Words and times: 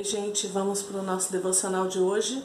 Gente, 0.00 0.46
vamos 0.46 0.80
para 0.80 1.00
o 1.00 1.02
nosso 1.02 1.32
devocional 1.32 1.88
de 1.88 1.98
hoje. 1.98 2.44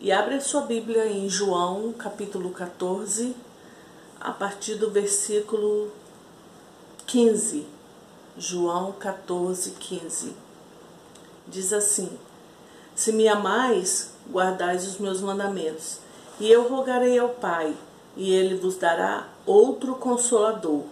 E 0.00 0.10
abre 0.10 0.34
a 0.34 0.40
sua 0.40 0.62
Bíblia 0.62 1.06
em 1.06 1.28
João, 1.28 1.92
capítulo 1.92 2.50
14, 2.50 3.36
a 4.20 4.32
partir 4.32 4.74
do 4.74 4.90
versículo 4.90 5.92
15. 7.06 7.64
João 8.36 8.90
14, 8.90 9.76
15. 9.78 10.34
Diz 11.46 11.72
assim: 11.72 12.10
Se 12.96 13.12
me 13.12 13.28
amais, 13.28 14.10
guardais 14.28 14.88
os 14.88 14.98
meus 14.98 15.20
mandamentos, 15.20 16.00
e 16.40 16.50
eu 16.50 16.66
rogarei 16.66 17.16
ao 17.16 17.28
Pai, 17.28 17.76
e 18.16 18.32
ele 18.32 18.56
vos 18.56 18.76
dará 18.76 19.28
outro 19.46 19.94
consolador, 19.94 20.82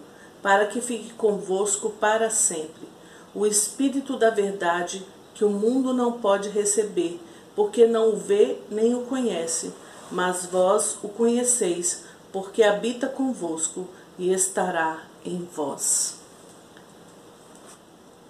para 0.41 0.69
que 0.69 0.81
fique 0.81 1.13
convosco 1.15 1.91
para 1.91 2.31
sempre, 2.31 2.89
o 3.35 3.45
Espírito 3.45 4.17
da 4.17 4.31
Verdade 4.31 5.05
que 5.43 5.47
o 5.47 5.51
mundo 5.51 5.93
não 5.93 6.21
pode 6.21 6.51
receber, 6.51 7.21
porque 7.57 7.85
não 7.85 8.11
o 8.11 8.17
vê 8.17 8.59
nem 8.71 8.95
o 8.95 9.01
conhece, 9.07 9.73
mas 10.09 10.47
vós 10.47 10.97
o 11.03 11.09
conheceis, 11.09 12.05
porque 12.31 12.63
habita 12.63 13.09
convosco 13.09 13.89
e 14.17 14.33
estará 14.33 15.03
em 15.25 15.45
vós. 15.53 16.21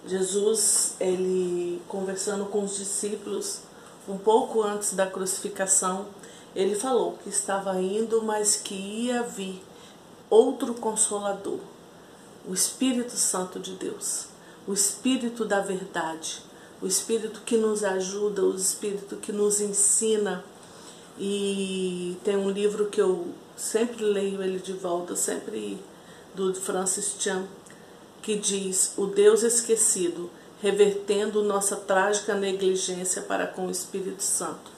Jesus, 0.06 0.96
ele 0.98 1.82
conversando 1.86 2.46
com 2.46 2.64
os 2.64 2.76
discípulos 2.76 3.60
um 4.08 4.16
pouco 4.16 4.62
antes 4.62 4.94
da 4.94 5.06
crucificação, 5.06 6.06
ele 6.56 6.74
falou 6.74 7.18
que 7.22 7.28
estava 7.28 7.78
indo, 7.78 8.22
mas 8.22 8.56
que 8.56 8.74
ia 8.74 9.22
vir 9.22 9.62
outro 10.30 10.72
consolador, 10.72 11.58
o 12.48 12.54
Espírito 12.54 13.12
Santo 13.16 13.60
de 13.60 13.72
Deus, 13.72 14.28
o 14.66 14.72
Espírito 14.72 15.44
da 15.44 15.60
verdade, 15.60 16.50
o 16.82 16.86
Espírito 16.86 17.42
que 17.46 17.56
nos 17.56 17.84
ajuda, 17.84 18.42
o 18.42 18.56
Espírito 18.56 19.16
que 19.16 19.32
nos 19.32 19.60
ensina. 19.60 20.44
E 21.18 22.16
tem 22.24 22.36
um 22.36 22.50
livro 22.50 22.86
que 22.86 23.00
eu 23.00 23.28
sempre 23.56 24.04
leio 24.04 24.42
ele 24.42 24.58
de 24.58 24.72
volta, 24.72 25.14
sempre 25.14 25.78
do 26.34 26.52
Francis 26.54 27.14
Chan, 27.18 27.46
que 28.20 28.36
diz 28.36 28.94
O 28.96 29.06
Deus 29.06 29.42
Esquecido, 29.42 30.28
revertendo 30.60 31.44
nossa 31.44 31.76
trágica 31.76 32.34
negligência 32.34 33.22
para 33.22 33.46
com 33.46 33.66
o 33.66 33.70
Espírito 33.70 34.22
Santo. 34.22 34.72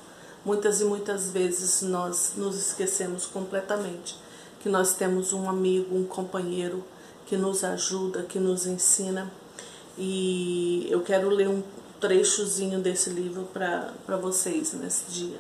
Muitas 0.45 0.83
e 0.83 0.85
muitas 0.85 1.31
vezes 1.31 1.81
nós 1.81 2.33
nos 2.37 2.57
esquecemos 2.57 3.25
completamente 3.25 4.17
que 4.61 4.69
nós 4.69 4.95
temos 4.95 5.33
um 5.33 5.49
amigo, 5.49 5.97
um 5.97 6.05
companheiro 6.05 6.85
que 7.27 7.37
nos 7.37 7.65
ajuda, 7.65 8.23
que 8.23 8.39
nos 8.39 8.67
ensina. 8.67 9.31
E 9.97 10.87
eu 10.91 11.03
quero 11.03 11.29
ler 11.29 11.49
um, 11.49 11.63
trechozinho 12.05 12.81
desse 12.81 13.09
livro 13.09 13.49
para 13.55 14.17
vocês 14.19 14.75
nesse 14.75 15.11
dia. 15.11 15.39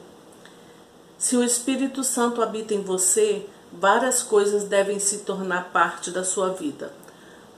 Se 1.18 1.36
o 1.36 1.44
Espírito 1.44 2.02
Santo 2.02 2.40
habita 2.40 2.72
em 2.72 2.80
você, 2.80 3.44
várias 3.70 4.22
coisas 4.22 4.64
devem 4.64 4.98
se 4.98 5.18
tornar 5.18 5.72
parte 5.74 6.10
da 6.10 6.24
sua 6.24 6.54
vida. 6.54 6.90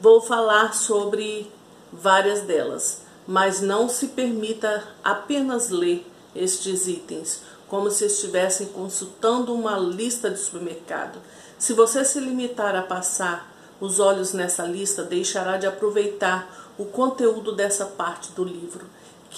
Vou 0.01 0.21
falar 0.21 0.75
sobre 0.75 1.49
várias 1.93 2.41
delas, 2.41 3.03
mas 3.29 3.61
não 3.61 3.89
se 3.89 4.09
permita 4.09 4.83
apenas 5.05 5.71
ler 5.71 6.05
estes 6.35 6.89
itens, 6.89 7.43
como 7.69 7.93
se 7.93 8.07
estivessem 8.07 8.67
consultando 8.67 9.55
uma 9.55 9.79
lista 9.79 10.29
de 10.29 10.41
supermercado. 10.41 11.21
Se 11.57 11.73
você 11.73 12.05
se 12.05 12.19
limitar 12.19 12.75
a 12.75 12.83
passar 12.83 13.55
os 13.81 14.01
olhos 14.01 14.33
nessa 14.33 14.65
lista, 14.65 15.05
deixará 15.05 15.59
de 15.59 15.67
aproveitar 15.67 16.67
o 16.79 16.85
conteúdo 16.85 17.53
dessa 17.53 17.87
parte 17.87 18.33
do 18.33 18.45
livro, 18.45 18.87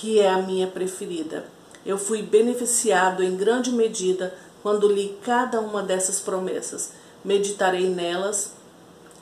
que 0.00 0.20
é 0.20 0.30
a 0.30 0.40
minha 0.40 0.68
preferida. 0.68 1.44
Eu 1.84 1.98
fui 1.98 2.22
beneficiado 2.22 3.22
em 3.22 3.36
grande 3.36 3.72
medida 3.72 4.32
quando 4.62 4.86
li 4.86 5.18
cada 5.24 5.60
uma 5.60 5.82
dessas 5.82 6.20
promessas. 6.20 6.92
Meditarei 7.24 7.88
nelas, 7.88 8.52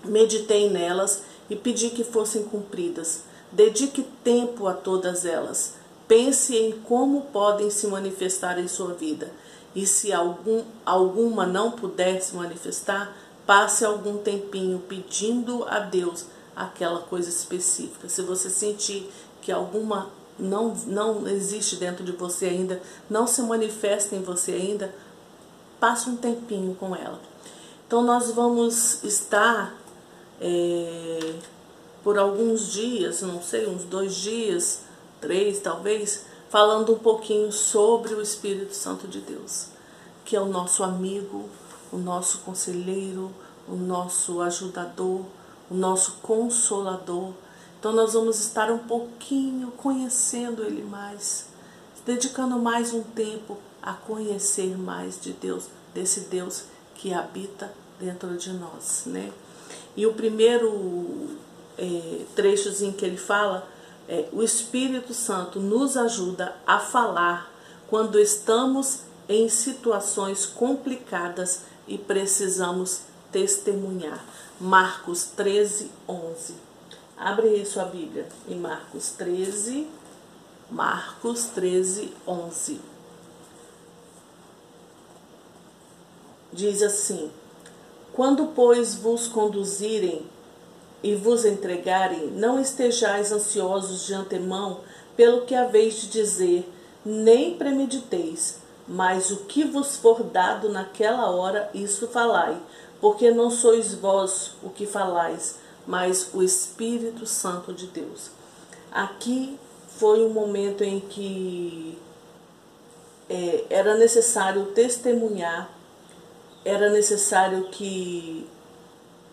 meditei 0.05 0.69
nelas 0.69 1.23
e 1.49 1.57
pedi 1.57 1.91
que 1.91 2.05
fossem 2.05 2.43
cumpridas. 2.43 3.23
Dedique 3.51 4.03
tempo 4.23 4.67
a 4.67 4.75
todas 4.75 5.25
elas. 5.25 5.75
Pense 6.07 6.55
em 6.55 6.73
como 6.73 7.23
podem 7.33 7.71
se 7.71 7.87
manifestar 7.87 8.59
em 8.59 8.69
sua 8.69 8.93
vida. 8.93 9.33
E 9.75 9.87
se 9.87 10.13
algum, 10.13 10.63
alguma 10.85 11.47
não 11.47 11.71
puder 11.71 12.21
se 12.21 12.37
manifestar, 12.37 13.17
passe 13.47 13.83
algum 13.83 14.19
tempinho 14.19 14.79
pedindo 14.87 15.65
a 15.65 15.79
Deus 15.81 16.27
aquela 16.55 17.01
coisa 17.01 17.31
específica. 17.31 18.09
Se 18.09 18.21
você 18.23 18.51
sentir 18.51 19.11
que 19.41 19.51
alguma 19.51 20.11
não, 20.39 20.75
não 20.87 21.27
existe 21.29 21.77
dentro 21.77 22.05
de 22.05 22.13
você 22.13 22.47
ainda, 22.47 22.81
não 23.09 23.27
se 23.27 23.43
manifesta 23.43 24.15
em 24.15 24.23
você 24.23 24.53
ainda, 24.53 24.95
passe 25.81 26.09
um 26.09 26.17
tempinho 26.17 26.75
com 26.75 26.95
ela. 26.95 27.21
Então 27.87 28.03
nós 28.03 28.31
vamos 28.33 29.03
estar 29.05 29.75
é, 30.41 31.35
por 32.03 32.19
alguns 32.19 32.73
dias, 32.73 33.23
não 33.23 33.43
sei, 33.43 33.67
uns 33.67 33.85
dois 33.85 34.15
dias, 34.15 34.83
três 35.21 35.61
talvez, 35.61 36.27
falando 36.49 36.93
um 36.93 36.99
pouquinho 36.99 37.51
sobre 37.53 38.15
o 38.15 38.23
Espírito 38.23 38.75
Santo 38.75 39.07
de 39.09 39.21
Deus, 39.21 39.69
que 40.25 40.37
é 40.37 40.41
o 40.41 40.47
nosso 40.47 40.83
amigo, 40.83 41.49
o 41.93 41.97
nosso 41.97 42.39
conselheiro, 42.39 43.33
o 43.69 43.75
nosso 43.75 44.41
ajudador, 44.41 45.23
o 45.71 45.75
nosso 45.75 46.19
consolador. 46.23 47.33
Então 47.87 47.95
nós 47.95 48.15
vamos 48.15 48.41
estar 48.41 48.69
um 48.69 48.79
pouquinho 48.79 49.71
conhecendo 49.77 50.65
Ele 50.65 50.83
mais, 50.83 51.47
dedicando 52.05 52.59
mais 52.59 52.93
um 52.93 53.01
tempo 53.01 53.57
a 53.81 53.93
conhecer 53.93 54.77
mais 54.77 55.21
de 55.21 55.33
Deus, 55.33 55.67
desse 55.95 56.23
Deus 56.23 56.65
que 56.97 57.15
habita 57.15 57.73
dentro 58.01 58.37
de 58.37 58.53
nós, 58.55 59.05
né? 59.07 59.33
E 59.97 60.05
o 60.05 60.15
primeiro 60.15 61.29
é, 61.79 62.23
trechozinho 62.35 62.93
que 62.93 63.05
ele 63.05 63.17
fala 63.17 63.69
é 64.09 64.29
o 64.33 64.43
Espírito 64.43 65.15
Santo 65.15 65.61
nos 65.61 65.97
ajuda 65.97 66.57
a 66.67 66.81
falar 66.81 67.53
quando 67.87 68.19
estamos 68.19 69.03
em 69.29 69.49
situações 69.49 70.45
complicadas 70.45 71.61
e 71.87 71.97
precisamos 71.97 73.03
testemunhar. 73.31 74.25
Marcos 74.61 75.23
13, 75.37 75.89
11. 76.09 76.66
Abre 77.17 77.49
aí 77.49 77.65
sua 77.65 77.85
Bíblia 77.85 78.29
em 78.47 78.57
Marcos 78.57 79.11
13, 79.13 79.89
Marcos 80.71 81.47
13, 81.47 82.13
11. 82.29 82.81
Diz 86.53 86.83
assim: 86.83 87.31
Quando, 88.13 88.49
pois, 88.55 88.97
vos 88.97 89.29
conduzirem 89.29 90.27
e 91.03 91.15
vos 91.15 91.47
entregarem, 91.47 92.27
não 92.33 92.61
estejais 92.61 93.33
ansiosos 93.33 94.07
de 94.07 94.13
antemão 94.13 94.81
pelo 95.17 95.47
que 95.47 95.55
haveis 95.55 95.95
de 95.95 96.09
dizer, 96.09 96.71
nem 97.03 97.57
premediteis, 97.57 98.59
mas 98.87 99.31
o 99.31 99.45
que 99.45 99.65
vos 99.65 99.97
for 99.97 100.23
dado 100.23 100.69
naquela 100.69 101.31
hora, 101.31 101.71
isso 101.73 102.09
falai 102.09 102.61
porque 103.01 103.31
não 103.31 103.51
sois 103.51 103.95
vós 103.95 104.53
o 104.63 104.71
que 104.71 104.87
falais, 104.87 105.59
mas 105.87 106.31
o 106.35 106.43
Espírito 106.43 107.27
Santo 107.27 107.73
de 107.73 107.87
Deus. 107.87 108.31
Aqui 108.91 109.59
foi 109.99 110.25
um 110.25 110.31
momento 110.31 110.83
em 110.83 111.01
que 111.01 111.99
é, 113.29 113.65
era 113.71 113.97
necessário 113.97 114.67
testemunhar, 114.67 115.71
era 116.65 116.91
necessário 116.91 117.69
que, 117.71 118.47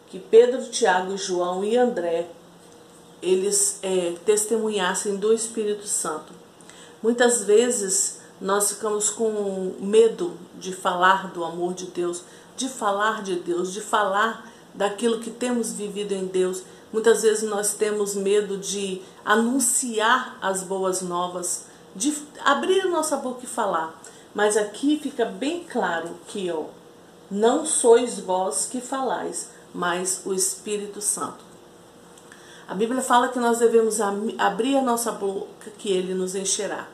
que 0.08 0.20
Pedro, 0.20 0.64
Tiago, 0.70 1.18
João 1.18 1.64
e 1.64 1.78
André 1.78 2.28
eles 3.22 3.80
é, 3.82 4.16
testemunhassem 4.26 5.16
do 5.16 5.34
Espírito 5.34 5.88
Santo. 5.88 6.34
Muitas 7.02 7.44
vezes 7.46 8.20
nós 8.40 8.70
ficamos 8.70 9.10
com 9.10 9.74
medo 9.80 10.38
de 10.60 10.76
falar 10.76 11.32
do 11.32 11.44
amor 11.44 11.74
de 11.74 11.86
Deus, 11.86 12.24
de 12.58 12.68
falar 12.68 13.24
de 13.24 13.38
Deus, 13.38 13.72
de 13.72 13.80
falar 13.80 14.52
daquilo 14.74 15.20
que 15.20 15.30
temos 15.30 15.74
vivido 15.74 16.14
em 16.14 16.26
Deus. 16.26 16.64
Muitas 16.92 17.24
vezes 17.24 17.50
nós 17.50 17.74
temos 17.74 18.16
medo 18.16 18.58
de 18.58 19.02
anunciar 19.26 20.38
as 20.42 20.64
boas 20.64 21.02
novas, 21.02 21.66
de 21.96 22.16
abrir 22.44 22.86
nossa 22.86 23.18
boca 23.18 23.42
e 23.44 23.48
falar. 23.48 24.00
Mas 24.34 24.58
aqui 24.58 25.00
fica 25.00 25.26
bem 25.26 25.64
claro 25.64 26.10
que 26.28 26.52
ó, 26.52 26.66
não 27.30 27.66
sois 27.66 28.20
vós 28.20 28.68
que 28.72 28.82
falais, 28.82 29.50
mas 29.74 30.22
o 30.26 30.34
Espírito 30.34 31.02
Santo. 31.02 31.44
A 32.68 32.74
Bíblia 32.74 33.02
fala 33.02 33.28
que 33.28 33.40
nós 33.40 33.60
devemos 33.60 34.00
abrir 34.38 34.78
a 34.78 34.82
nossa 34.82 35.12
boca 35.12 35.70
que 35.78 35.92
ele 35.92 36.14
nos 36.14 36.34
encherá. 36.34 36.88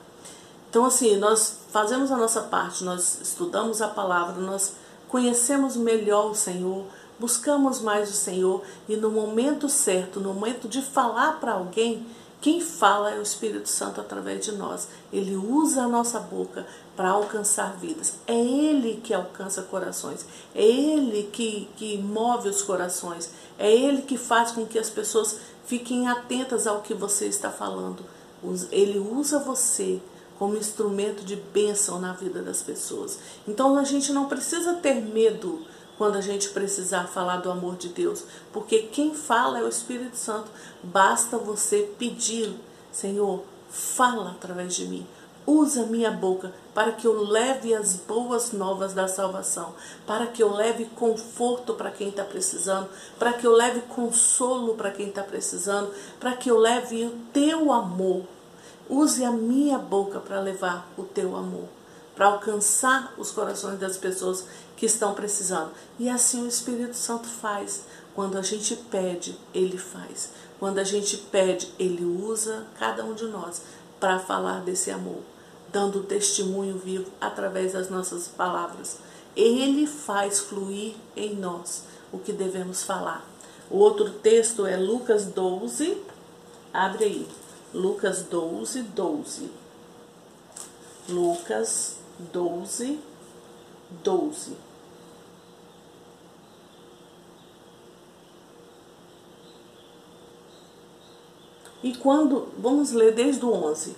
Então 0.69 0.85
assim, 0.85 1.15
nós 1.17 1.59
fazemos 1.71 2.11
a 2.11 2.17
nossa 2.17 2.41
parte, 2.41 2.83
nós 2.83 3.19
estudamos 3.21 3.81
a 3.81 3.87
palavra, 3.87 4.41
nós 4.41 4.73
conhecemos 5.07 5.75
melhor 5.75 6.31
o 6.31 6.35
Senhor, 6.35 6.85
buscamos 7.19 7.81
mais 7.81 8.10
o 8.10 8.13
Senhor 8.13 8.63
e 8.88 8.95
no 8.95 9.10
momento 9.10 9.68
certo, 9.68 10.19
no 10.19 10.33
momento 10.33 10.68
de 10.68 10.81
falar 10.81 11.39
para 11.39 11.54
alguém, 11.54 12.06
Quem 12.42 12.62
fala 12.62 13.12
é 13.12 13.19
o 13.19 13.21
Espírito 13.21 13.68
Santo 13.68 14.00
através 14.00 14.45
de 14.45 14.54
nós. 14.54 14.88
Ele 15.12 15.36
usa 15.36 15.83
a 15.83 15.88
nossa 15.88 16.19
boca 16.19 16.66
para 16.95 17.10
alcançar 17.10 17.75
vidas. 17.75 18.13
É 18.25 18.33
Ele 18.33 19.01
que 19.04 19.13
alcança 19.13 19.62
corações. 19.63 20.25
É 20.56 20.63
Ele 20.63 21.24
que, 21.33 21.68
que 21.75 21.98
move 21.98 22.48
os 22.48 22.62
corações. 22.62 23.30
É 23.57 23.69
Ele 23.69 24.04
que 24.04 24.18
faz 24.18 24.51
com 24.51 24.65
que 24.65 24.80
as 24.80 24.89
pessoas 24.89 25.38
fiquem 25.65 26.07
atentas 26.07 26.65
ao 26.65 26.81
que 26.81 26.94
você 26.94 27.25
está 27.25 27.51
falando. 27.51 28.06
Ele 28.72 29.00
usa 29.00 29.39
você 29.39 30.00
como 30.38 30.56
instrumento 30.56 31.25
de 31.25 31.36
bênção 31.36 32.00
na 32.00 32.13
vida 32.13 32.42
das 32.42 32.62
pessoas. 32.62 33.19
Então 33.45 33.77
a 33.77 33.83
gente 33.83 34.13
não 34.13 34.30
precisa 34.30 34.75
ter 34.75 34.95
medo 34.95 35.65
quando 36.00 36.16
a 36.16 36.22
gente 36.22 36.50
precisar 36.51 37.07
falar 37.07 37.38
do 37.38 37.51
amor 37.51 37.75
de 37.75 37.90
Deus, 37.90 38.24
porque 38.54 38.84
quem 38.84 39.13
fala 39.13 39.60
é 39.60 39.63
o 39.63 39.68
Espírito 39.68 40.16
Santo. 40.16 40.50
Basta 40.81 41.38
você 41.38 41.92
pedir, 42.00 42.56
Senhor, 42.90 43.44
fala 43.69 44.31
através 44.31 44.74
de 44.74 44.86
mim. 44.86 45.06
Usa 45.46 45.86
minha 45.86 46.10
boca 46.10 46.54
para 46.74 46.94
que 46.94 47.06
eu 47.06 47.22
leve 47.22 47.75
as 47.75 47.98
boas 47.98 48.54
novas 48.54 48.94
da 48.94 49.10
salvação, 49.10 49.74
para 50.07 50.25
que 50.25 50.42
eu 50.42 50.54
leve 50.54 50.86
conforto 50.86 51.74
para 51.74 51.92
quem 51.92 52.07
está 52.07 52.24
precisando, 52.24 52.88
para 53.18 53.34
que 53.34 53.46
eu 53.46 53.51
leve 53.51 53.81
consolo 53.81 54.75
para 54.75 54.92
quem 54.92 55.10
está 55.10 55.24
precisando, 55.24 55.92
para 56.18 56.34
que 56.34 56.50
eu 56.50 56.57
leve 56.57 57.04
o 57.04 57.12
teu 57.34 57.74
amor. 57.74 58.24
Use 58.88 59.25
a 59.25 59.31
minha 59.31 59.78
boca 59.78 60.22
para 60.22 60.40
levar 60.40 60.90
o 60.98 61.04
teu 61.04 61.36
amor, 61.36 61.68
para 62.19 62.27
alcançar 62.27 63.13
os 63.18 63.31
corações 63.31 63.80
das 63.80 63.95
pessoas 63.95 64.44
que 64.75 64.86
estão 64.86 65.13
precisando. 65.13 65.71
E 65.98 66.10
assim 66.10 66.44
o 66.44 66.50
Espírito 66.50 66.98
Santo 66.98 67.30
faz. 67.30 67.83
Quando 68.13 68.38
a 68.38 68.42
gente 68.42 68.75
pede, 68.75 69.39
ele 69.54 69.77
faz. 69.77 70.31
Quando 70.60 70.80
a 70.80 70.83
gente 70.83 71.16
pede, 71.16 71.74
ele 71.80 72.04
usa 72.04 72.68
cada 72.77 73.06
um 73.06 73.13
de 73.13 73.24
nós 73.24 73.62
para 74.01 74.19
falar 74.19 74.60
desse 74.66 74.92
amor, 74.92 75.21
dando 75.71 76.04
testemunho 76.04 76.77
vivo 76.77 77.10
através 77.21 77.71
das 77.71 77.89
nossas 77.89 78.27
palavras. 78.27 78.98
Ele 79.33 79.88
faz 79.88 80.39
fluir 80.39 80.95
em 81.15 81.38
nós 81.38 81.83
o 82.12 82.19
que 82.19 82.33
devemos 82.33 82.83
falar. 82.83 83.25
O 83.72 83.77
outro 83.77 84.10
texto 84.10 84.65
é 84.65 84.75
Lucas 84.75 85.24
12, 85.24 86.04
abre 86.74 87.06
aí. 87.06 87.27
Lucas 87.74 88.24
12, 88.24 88.81
12. 88.81 89.50
Lucas 91.07 91.99
12, 92.19 93.00
12. 94.04 94.69
E 101.81 101.95
quando, 101.95 102.50
vamos 102.57 102.92
ler 102.92 103.13
desde 103.13 103.45
o 103.45 103.54
11. 103.54 103.95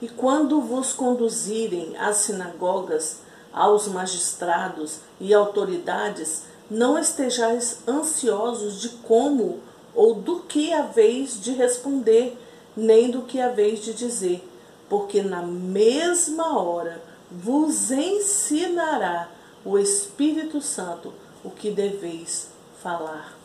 E 0.00 0.08
quando 0.08 0.60
vos 0.60 0.92
conduzirem 0.92 1.96
às 1.98 2.18
sinagogas, 2.18 3.22
aos 3.52 3.88
magistrados 3.88 5.00
e 5.20 5.34
autoridades, 5.34 6.44
não 6.70 6.96
estejais 6.96 7.80
ansiosos 7.88 8.80
de 8.80 8.90
como 8.90 9.60
ou 9.94 10.14
do 10.14 10.40
que 10.40 10.72
haveis 10.72 11.40
de 11.40 11.52
responder, 11.52 12.38
nem 12.76 13.10
do 13.10 13.22
que 13.22 13.40
haveis 13.40 13.80
de 13.80 13.92
dizer, 13.92 14.46
porque 14.88 15.22
na 15.22 15.42
mesma 15.42 16.56
hora 16.56 17.02
vos 17.30 17.90
ensinará 17.90 19.28
o 19.64 19.78
Espírito 19.78 20.60
Santo 20.60 21.12
o 21.44 21.50
que 21.50 21.70
deveis 21.70 22.48
falar. 22.82 23.36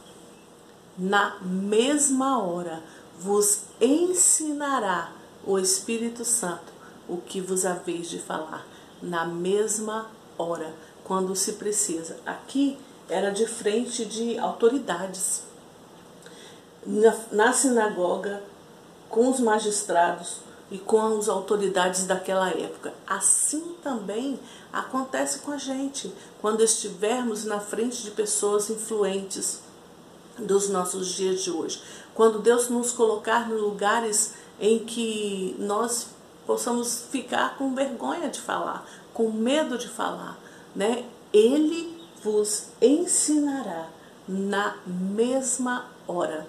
Na 0.97 1.37
mesma 1.41 2.41
hora 2.41 2.81
vos 3.19 3.63
ensinará 3.81 5.11
o 5.45 5.59
Espírito 5.59 6.23
Santo 6.23 6.71
o 7.07 7.17
que 7.17 7.41
vos 7.41 7.65
haveis 7.65 8.09
de 8.09 8.19
falar, 8.19 8.65
na 9.01 9.25
mesma 9.25 10.09
hora, 10.37 10.73
quando 11.03 11.35
se 11.35 11.53
precisa. 11.53 12.17
Aqui 12.25 12.77
era 13.09 13.31
de 13.31 13.45
frente 13.45 14.05
de 14.05 14.37
autoridades. 14.39 15.43
Na, 16.85 17.15
na 17.31 17.53
sinagoga, 17.53 18.41
com 19.09 19.29
os 19.29 19.39
magistrados 19.39 20.39
e 20.73 20.79
com 20.79 21.19
as 21.19 21.29
autoridades 21.29 22.07
daquela 22.07 22.49
época. 22.49 22.91
Assim 23.05 23.75
também 23.83 24.39
acontece 24.73 25.39
com 25.39 25.51
a 25.51 25.57
gente, 25.57 26.11
quando 26.41 26.63
estivermos 26.63 27.45
na 27.45 27.59
frente 27.59 28.01
de 28.01 28.09
pessoas 28.09 28.71
influentes 28.71 29.59
dos 30.35 30.69
nossos 30.69 31.09
dias 31.09 31.43
de 31.43 31.51
hoje. 31.51 31.79
Quando 32.15 32.39
Deus 32.39 32.69
nos 32.69 32.91
colocar 32.91 33.47
em 33.47 33.53
lugares 33.53 34.33
em 34.59 34.79
que 34.79 35.55
nós 35.59 36.07
possamos 36.47 37.05
ficar 37.11 37.55
com 37.55 37.75
vergonha 37.75 38.29
de 38.29 38.41
falar, 38.41 38.83
com 39.13 39.31
medo 39.31 39.77
de 39.77 39.87
falar, 39.87 40.39
né? 40.75 41.05
Ele 41.31 42.03
vos 42.23 42.69
ensinará 42.81 43.89
na 44.27 44.75
mesma 44.87 45.85
hora. 46.07 46.47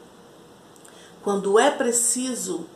Quando 1.23 1.59
é 1.59 1.71
preciso, 1.71 2.67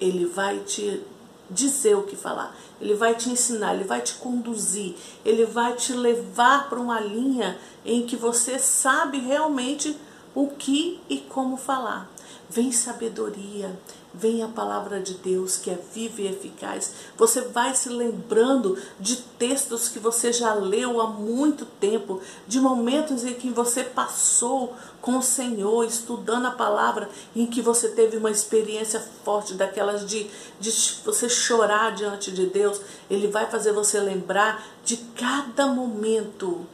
ele 0.00 0.26
vai 0.26 0.60
te 0.60 1.02
dizer 1.50 1.96
o 1.96 2.04
que 2.04 2.14
falar, 2.14 2.56
ele 2.80 2.94
vai 2.94 3.14
te 3.14 3.28
ensinar, 3.28 3.74
ele 3.74 3.84
vai 3.84 4.00
te 4.00 4.14
conduzir, 4.14 4.94
ele 5.24 5.44
vai 5.44 5.74
te 5.74 5.92
levar 5.92 6.68
para 6.68 6.78
uma 6.78 7.00
linha 7.00 7.58
em 7.84 8.06
que 8.06 8.16
você 8.16 8.58
sabe 8.58 9.18
realmente 9.18 9.96
o 10.34 10.48
que 10.48 11.00
e 11.08 11.18
como 11.18 11.56
falar. 11.56 12.08
Vem 12.48 12.72
sabedoria, 12.72 13.76
vem 14.12 14.42
a 14.42 14.48
palavra 14.48 15.00
de 15.00 15.14
Deus 15.14 15.56
que 15.56 15.70
é 15.70 15.78
viva 15.92 16.22
e 16.22 16.28
eficaz. 16.28 16.92
Você 17.16 17.42
vai 17.42 17.74
se 17.74 17.88
lembrando 17.88 18.76
de 18.98 19.16
textos 19.16 19.88
que 19.88 19.98
você 19.98 20.32
já 20.32 20.52
leu 20.54 21.00
há 21.00 21.06
muito 21.06 21.64
tempo, 21.64 22.20
de 22.46 22.60
momentos 22.60 23.24
em 23.24 23.34
que 23.34 23.50
você 23.50 23.84
passou 23.84 24.74
com 25.00 25.18
o 25.18 25.22
Senhor, 25.22 25.84
estudando 25.84 26.46
a 26.46 26.50
palavra, 26.50 27.08
em 27.34 27.46
que 27.46 27.62
você 27.62 27.88
teve 27.88 28.16
uma 28.16 28.30
experiência 28.30 29.00
forte, 29.24 29.54
daquelas 29.54 30.06
de, 30.06 30.28
de 30.58 30.70
você 31.04 31.28
chorar 31.28 31.94
diante 31.94 32.30
de 32.32 32.46
Deus. 32.46 32.80
Ele 33.08 33.28
vai 33.28 33.48
fazer 33.50 33.72
você 33.72 34.00
lembrar 34.00 34.64
de 34.84 34.96
cada 34.96 35.66
momento 35.66 36.66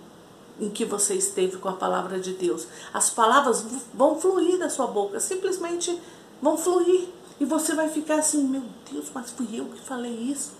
em 0.59 0.71
que 0.71 0.85
você 0.85 1.15
esteve 1.15 1.59
com 1.59 1.69
a 1.69 1.75
palavra 1.75 2.19
de 2.19 2.32
Deus. 2.32 2.67
As 2.93 3.11
palavras 3.11 3.65
vão 3.93 4.19
fluir 4.19 4.59
da 4.59 4.71
sua 4.71 4.87
boca, 4.87 5.21
simplesmente 5.21 6.00
vão 6.41 6.56
fluir. 6.56 7.09
E 7.38 7.44
você 7.44 7.75
vai 7.75 7.88
ficar 7.88 8.17
assim, 8.17 8.44
meu 8.44 8.62
Deus, 8.91 9.06
mas 9.15 9.31
fui 9.31 9.49
eu 9.53 9.67
que 9.67 9.81
falei 9.81 10.12
isso. 10.12 10.53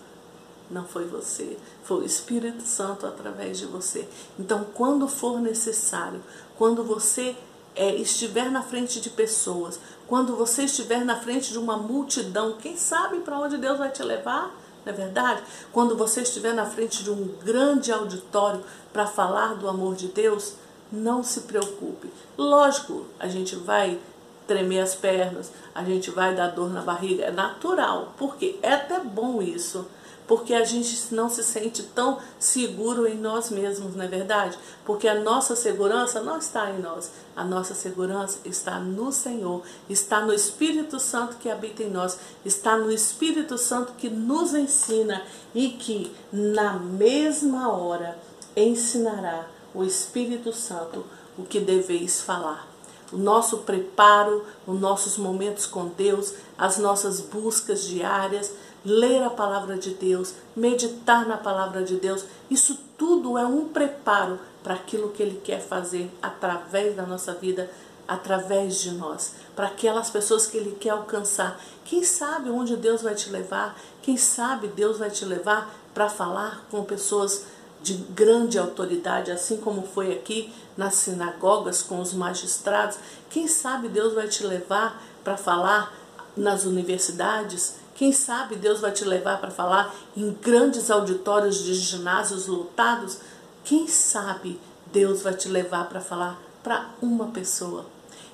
Não 0.71 0.85
foi 0.85 1.05
você, 1.05 1.57
foi 1.85 1.99
o 1.99 2.05
Espírito 2.05 2.63
Santo 2.63 3.07
através 3.07 3.59
de 3.59 3.67
você. 3.67 4.09
Então, 4.39 4.67
quando 4.75 5.07
for 5.07 5.41
necessário, 5.41 6.21
quando 6.59 6.83
você 6.83 7.37
é, 7.75 7.95
estiver 7.95 8.51
na 8.51 8.63
frente 8.63 9.01
de 9.01 9.11
pessoas, 9.11 9.79
quando 10.09 10.35
você 10.35 10.65
estiver 10.65 11.05
na 11.05 11.17
frente 11.17 11.53
de 11.53 11.59
uma 11.59 11.77
multidão, 11.77 12.57
quem 12.61 12.77
sabe 12.77 13.21
para 13.21 13.39
onde 13.39 13.59
Deus 13.59 13.79
vai 13.79 13.91
te 13.91 14.03
levar? 14.03 14.55
Não 14.85 14.93
é 14.93 14.97
verdade? 14.97 15.43
Quando 15.73 15.97
você 15.97 16.23
estiver 16.23 16.55
na 16.55 16.67
frente 16.67 17.05
de 17.05 17.11
um 17.11 17.29
grande 17.45 17.93
auditório 17.93 18.63
para 18.93 19.07
falar 19.07 19.55
do 19.55 19.69
amor 19.69 19.95
de 19.95 20.09
Deus, 20.09 20.55
não 20.91 21.23
se 21.23 21.41
preocupe. 21.41 22.11
Lógico, 22.37 23.05
a 23.19 23.29
gente 23.29 23.57
vai 23.57 24.01
tremer 24.47 24.81
as 24.81 24.95
pernas, 24.95 25.51
a 25.75 25.83
gente 25.85 26.11
vai 26.11 26.35
dar 26.35 26.49
dor 26.49 26.71
na 26.71 26.83
barriga, 26.83 27.25
é 27.25 27.31
natural, 27.31 28.15
porque 28.17 28.59
é 28.63 28.73
até 28.73 29.01
bom 29.01 29.43
isso. 29.43 29.87
Porque 30.27 30.55
a 30.55 30.65
gente 30.65 31.15
não 31.15 31.29
se 31.29 31.45
sente 31.45 31.85
tão 31.85 32.19
seguro 32.37 33.07
em 33.07 33.17
nós 33.17 33.49
mesmos, 33.49 33.95
não 33.95 34.05
é 34.05 34.09
verdade? 34.09 34.59
Porque 34.85 35.07
a 35.07 35.15
nossa 35.15 35.55
segurança 35.55 36.21
não 36.21 36.39
está 36.39 36.69
em 36.73 36.81
nós, 36.81 37.13
a 37.37 37.45
nossa 37.45 37.75
segurança 37.75 38.41
está 38.45 38.81
no 38.81 39.13
Senhor, 39.13 39.63
está 39.89 40.21
no 40.21 40.33
Espírito 40.33 40.99
Santo 40.99 41.37
que 41.37 41.49
habita 41.49 41.85
em 41.85 41.91
nós, 41.91 42.19
está 42.45 42.77
no 42.77 42.91
Espírito 42.91 43.57
Santo 43.57 43.93
que 43.93 44.11
nos 44.11 44.53
ensina 44.53 45.23
e 45.55 45.69
que 45.69 46.13
na 46.33 46.73
mesma 46.73 47.71
hora 47.71 48.19
ensinará 48.57 49.47
o 49.73 49.85
Espírito 49.85 50.53
Santo 50.53 51.07
o 51.39 51.45
que 51.45 51.61
deveis 51.61 52.21
falar 52.21 52.76
o 53.13 53.17
nosso 53.17 53.59
preparo, 53.59 54.45
os 54.67 54.79
nossos 54.79 55.17
momentos 55.17 55.67
com 55.67 55.89
Deus, 55.89 56.35
as 56.59 56.79
nossas 56.79 57.21
buscas 57.21 57.85
diárias, 57.85 58.53
ler 58.85 59.23
a 59.23 59.31
palavra 59.31 59.77
de 59.77 59.91
Deus, 59.91 60.35
meditar 60.55 61.27
na 61.27 61.37
palavra 61.37 61.83
de 61.83 61.97
Deus, 61.97 62.25
isso 62.51 62.79
tudo 62.97 63.37
é 63.37 63.45
um 63.45 63.69
preparo 63.69 64.39
para 64.63 64.75
aquilo 64.75 65.11
que 65.11 65.23
Ele 65.23 65.41
quer 65.45 65.61
fazer 65.61 66.11
através 66.23 66.95
da 66.97 67.05
nossa 67.05 67.35
vida, 67.35 67.71
através 68.07 68.81
de 68.81 68.93
nós, 68.93 69.33
para 69.55 69.67
aquelas 69.67 70.11
pessoas 70.11 70.47
que 70.47 70.57
Ele 70.57 70.77
quer 70.79 70.91
alcançar. 70.91 71.61
Quem 71.85 72.05
sabe 72.05 72.51
onde 72.51 72.77
Deus 72.77 73.03
vai 73.03 73.15
te 73.15 73.31
levar? 73.31 73.77
Quem 74.03 74.17
sabe 74.17 74.69
Deus 74.69 74.99
vai 74.99 75.11
te 75.11 75.25
levar 75.25 75.75
para 75.93 76.09
falar 76.09 76.65
com 76.71 76.85
pessoas 76.85 77.45
de 77.87 77.95
grande 77.95 78.59
autoridade, 78.59 79.31
assim 79.31 79.59
como 79.59 79.87
foi 79.87 80.13
aqui 80.13 80.53
nas 80.77 80.95
sinagogas 80.95 81.83
com 81.83 82.01
os 82.01 82.13
magistrados? 82.13 82.99
Quem 83.31 83.47
sabe 83.47 83.89
Deus 83.89 84.13
vai 84.13 84.27
te 84.27 84.45
levar 84.45 85.01
para 85.23 85.37
falar 85.37 85.97
nas 86.37 86.65
universidades, 86.65 87.77
quem 87.95 88.13
sabe 88.13 88.57
Deus 88.57 88.81
vai 88.81 88.91
te 88.91 89.05
levar 89.05 89.41
para 89.41 89.53
falar 89.53 89.95
em 90.17 90.33
grandes 90.33 90.91
auditórios 90.91 91.63
de 91.63 91.75
ginásios 91.75 92.47
lotados. 92.47 93.19
Quem 93.65 93.87
sabe 93.87 94.61
Deus 94.93 95.23
vai 95.23 95.35
te 95.35 95.49
levar 95.49 95.89
para 95.89 96.01
falar 96.01 96.39
para 96.63 96.91
uma 97.01 97.29
pessoa. 97.29 97.87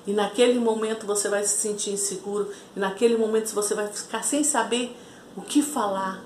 E 0.05 0.11
naquele 0.11 0.59
momento 0.59 1.05
você 1.05 1.29
vai 1.29 1.43
se 1.45 1.57
sentir 1.59 1.91
inseguro, 1.91 2.51
e 2.75 2.79
naquele 2.79 3.15
momento 3.15 3.53
você 3.53 3.73
vai 3.73 3.87
ficar 3.87 4.23
sem 4.23 4.43
saber 4.43 4.97
o 5.37 5.41
que 5.41 5.61
falar. 5.61 6.21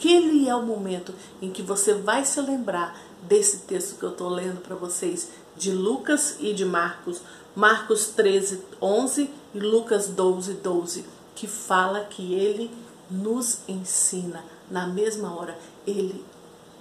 Naquele 0.00 0.48
é 0.48 0.56
o 0.56 0.62
momento 0.62 1.14
em 1.42 1.50
que 1.50 1.60
você 1.60 1.92
vai 1.92 2.24
se 2.24 2.40
lembrar 2.40 2.98
desse 3.24 3.58
texto 3.58 3.98
que 3.98 4.02
eu 4.02 4.12
estou 4.12 4.30
lendo 4.30 4.62
para 4.62 4.74
vocês, 4.74 5.28
de 5.54 5.72
Lucas 5.72 6.36
e 6.40 6.54
de 6.54 6.64
Marcos. 6.64 7.20
Marcos 7.54 8.06
13, 8.06 8.62
11 8.80 9.30
e 9.54 9.60
Lucas 9.60 10.08
12, 10.08 10.54
12, 10.54 11.04
que 11.34 11.46
fala 11.46 12.00
que 12.00 12.32
ele 12.32 12.70
nos 13.10 13.58
ensina 13.68 14.42
na 14.70 14.86
mesma 14.86 15.38
hora, 15.38 15.58
ele 15.86 16.24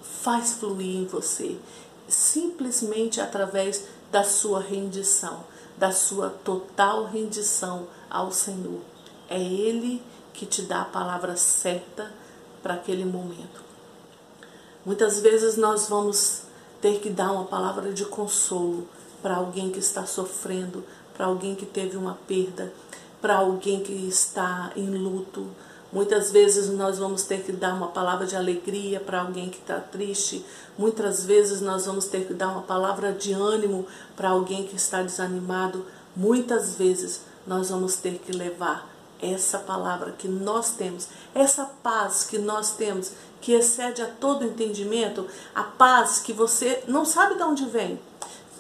faz 0.02 0.54
fluir 0.54 1.02
em 1.02 1.06
você, 1.06 1.58
simplesmente 2.08 3.20
através 3.20 3.84
da 4.10 4.24
sua 4.24 4.62
rendição, 4.62 5.44
da 5.76 5.92
sua 5.92 6.30
total 6.30 7.04
rendição 7.04 7.86
ao 8.10 8.32
Senhor. 8.32 8.80
É 9.28 9.42
Ele 9.42 10.02
que 10.34 10.46
te 10.46 10.62
dá 10.62 10.84
a 10.84 10.86
palavra 10.86 11.36
certa 11.36 12.18
para 12.62 12.76
aquele 12.76 13.06
momento. 13.06 13.62
Muitas 14.86 15.20
vezes 15.20 15.58
nós 15.58 15.88
vamos 15.90 16.44
ter 16.82 17.00
que 17.00 17.10
dar 17.10 17.32
uma 17.32 17.46
palavra 17.46 17.92
de 17.92 18.06
consolo 18.06 18.88
para 19.22 19.36
alguém 19.36 19.70
que 19.70 19.80
está 19.80 20.06
sofrendo, 20.06 20.84
para 21.14 21.26
alguém 21.26 21.56
que 21.56 21.66
teve 21.66 21.98
uma 21.98 22.18
perda, 22.28 22.72
para 23.22 23.36
alguém 23.36 23.82
que 23.82 23.92
está 23.92 24.72
em 24.76 24.90
luto. 24.90 25.48
Muitas 25.92 26.32
vezes 26.32 26.70
nós 26.70 27.00
vamos 27.00 27.24
ter 27.24 27.44
que 27.44 27.52
dar 27.52 27.74
uma 27.74 27.88
palavra 27.88 28.26
de 28.26 28.36
alegria 28.36 29.00
para 29.00 29.22
alguém 29.22 29.50
que 29.50 29.58
está 29.58 29.80
triste. 29.80 30.46
Muitas 30.78 31.26
vezes 31.26 31.62
nós 31.62 31.86
vamos 31.86 32.06
ter 32.06 32.26
que 32.26 32.34
dar 32.34 32.50
uma 32.50 32.62
palavra 32.62 33.12
de 33.12 33.34
ânimo 33.34 33.88
para 34.16 34.30
alguém 34.30 34.66
que 34.66 34.76
está 34.76 35.02
desanimado. 35.02 35.86
Muitas 36.16 36.76
vezes 36.76 37.22
nós 37.46 37.70
vamos 37.70 37.96
ter 37.96 38.20
que 38.20 38.32
levar 38.32 38.88
essa 39.22 39.60
palavra 39.60 40.12
que 40.12 40.28
nós 40.28 40.72
temos, 40.72 41.08
essa 41.34 41.66
paz 41.66 42.24
que 42.24 42.38
nós 42.38 42.72
temos, 42.72 43.12
que 43.42 43.54
excede 43.54 44.02
a 44.02 44.08
todo 44.08 44.46
entendimento, 44.46 45.28
a 45.54 45.64
paz 45.64 46.20
que 46.20 46.34
você 46.34 46.84
não 46.88 47.06
sabe 47.06 47.36
de 47.36 47.44
onde 47.44 47.66
vem. 47.66 48.00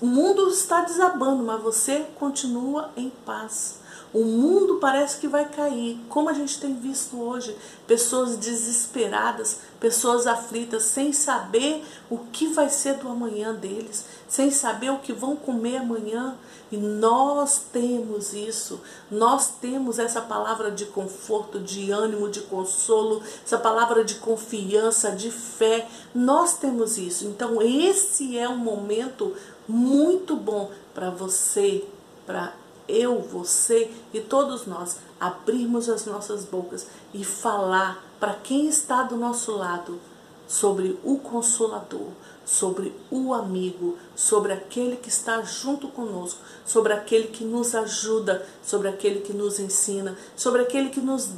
O 0.01 0.05
mundo 0.05 0.49
está 0.49 0.81
desabando, 0.81 1.43
mas 1.43 1.61
você 1.61 2.05
continua 2.15 2.89
em 2.95 3.09
paz. 3.09 3.79
O 4.11 4.23
mundo 4.23 4.79
parece 4.79 5.19
que 5.19 5.27
vai 5.27 5.47
cair, 5.47 5.99
como 6.09 6.29
a 6.29 6.33
gente 6.33 6.59
tem 6.59 6.73
visto 6.73 7.21
hoje, 7.21 7.55
pessoas 7.85 8.37
desesperadas, 8.37 9.59
pessoas 9.79 10.25
aflitas, 10.25 10.83
sem 10.83 11.13
saber 11.13 11.85
o 12.09 12.17
que 12.17 12.47
vai 12.47 12.69
ser 12.69 12.95
do 12.95 13.07
amanhã 13.07 13.53
deles, 13.53 14.05
sem 14.27 14.49
saber 14.49 14.89
o 14.89 14.97
que 14.97 15.13
vão 15.13 15.35
comer 15.35 15.77
amanhã. 15.77 16.35
E 16.71 16.77
nós 16.77 17.61
temos 17.71 18.33
isso, 18.33 18.81
nós 19.11 19.53
temos 19.61 19.99
essa 19.99 20.21
palavra 20.21 20.71
de 20.71 20.85
conforto, 20.85 21.59
de 21.59 21.91
ânimo, 21.91 22.29
de 22.29 22.41
consolo, 22.41 23.21
essa 23.43 23.59
palavra 23.59 24.03
de 24.03 24.15
confiança, 24.15 25.11
de 25.11 25.29
fé. 25.29 25.87
Nós 26.15 26.57
temos 26.57 26.97
isso. 26.97 27.25
Então, 27.25 27.61
esse 27.61 28.37
é 28.39 28.49
um 28.49 28.57
momento 28.57 29.35
muito 29.67 30.35
bom 30.35 30.71
para 30.95 31.11
você, 31.11 31.83
para 32.25 32.53
eu, 32.89 33.21
você 33.21 33.91
e 34.13 34.19
todos 34.19 34.65
nós 34.65 34.97
abrirmos 35.19 35.89
as 35.89 36.05
nossas 36.05 36.45
bocas 36.45 36.87
e 37.13 37.23
falar 37.23 38.03
para 38.19 38.33
quem 38.33 38.67
está 38.67 39.03
do 39.03 39.15
nosso 39.15 39.51
lado 39.51 39.99
sobre 40.47 40.99
o 41.03 41.19
Consolador, 41.19 42.07
sobre 42.43 42.91
o 43.11 43.35
amigo, 43.35 43.95
sobre 44.15 44.51
aquele 44.51 44.95
que 44.95 45.07
está 45.07 45.43
junto 45.43 45.87
conosco, 45.89 46.39
sobre 46.65 46.91
aquele 46.91 47.27
que 47.27 47.43
nos 47.43 47.75
ajuda, 47.75 48.43
sobre 48.63 48.87
aquele 48.87 49.19
que 49.19 49.31
nos 49.31 49.59
ensina, 49.59 50.17
sobre 50.35 50.63
aquele 50.63 50.89
que 50.89 50.99
nos, 50.99 51.29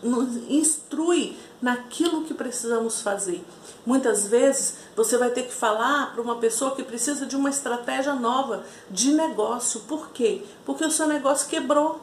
nos 0.00 0.36
instrui 0.48 1.36
naquilo 1.64 2.24
que 2.24 2.34
precisamos 2.34 3.00
fazer. 3.00 3.42
Muitas 3.86 4.26
vezes 4.26 4.74
você 4.94 5.16
vai 5.16 5.30
ter 5.30 5.44
que 5.44 5.54
falar 5.54 6.12
para 6.12 6.20
uma 6.20 6.36
pessoa 6.36 6.76
que 6.76 6.82
precisa 6.82 7.24
de 7.24 7.34
uma 7.34 7.48
estratégia 7.48 8.12
nova 8.12 8.66
de 8.90 9.12
negócio. 9.12 9.80
Por 9.80 10.10
quê? 10.10 10.42
Porque 10.66 10.84
o 10.84 10.90
seu 10.90 11.06
negócio 11.06 11.48
quebrou. 11.48 12.02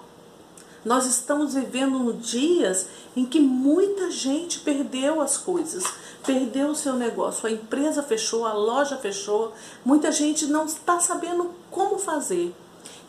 Nós 0.83 1.05
estamos 1.05 1.53
vivendo 1.53 2.11
dias 2.13 2.87
em 3.15 3.23
que 3.23 3.39
muita 3.39 4.09
gente 4.09 4.61
perdeu 4.61 5.21
as 5.21 5.37
coisas, 5.37 5.83
perdeu 6.25 6.69
o 6.69 6.75
seu 6.75 6.93
negócio, 6.93 7.45
a 7.45 7.51
empresa 7.51 8.01
fechou, 8.01 8.47
a 8.47 8.53
loja 8.53 8.97
fechou, 8.97 9.53
muita 9.85 10.11
gente 10.11 10.47
não 10.47 10.65
está 10.65 10.99
sabendo 10.99 11.51
como 11.69 11.99
fazer. 11.99 12.51